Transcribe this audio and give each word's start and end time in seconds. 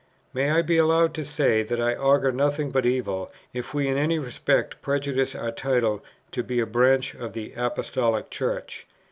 "May 0.33 0.49
I 0.49 0.63
be 0.63 0.77
allowed 0.77 1.13
to 1.13 1.23
say, 1.23 1.61
that 1.61 1.79
I 1.79 1.93
augur 1.93 2.31
nothing 2.31 2.71
but 2.71 2.87
evil, 2.87 3.31
if 3.53 3.71
we 3.71 3.87
in 3.87 3.97
any 3.97 4.17
respect 4.17 4.81
prejudice 4.81 5.35
our 5.35 5.51
title 5.51 6.03
to 6.31 6.41
be 6.41 6.59
a 6.59 6.65
branch 6.65 7.13
of 7.13 7.33
the 7.33 7.53
Apostolic 7.55 8.31
Church? 8.31 8.87